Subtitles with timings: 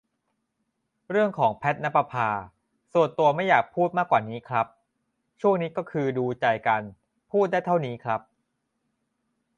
[1.11, 2.29] เรื่องของ แพทณปภา
[2.93, 4.65] ส่วนตัวไม่อยากพูดมากกว่านี้ครับ
[5.41, 6.81] ช่วงนี้ก็คือดูใจกัน
[7.31, 8.21] พูดได้เท่านี้ครับ